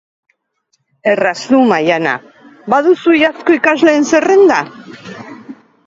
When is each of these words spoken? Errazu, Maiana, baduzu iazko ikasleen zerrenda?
Errazu, 1.11 1.59
Maiana, 1.73 2.15
baduzu 2.75 3.17
iazko 3.21 3.59
ikasleen 3.61 4.13
zerrenda? 4.15 4.63